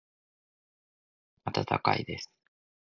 [1.45, 2.31] 温かいです。